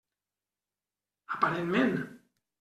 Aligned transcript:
Aparentment. 1.35 1.95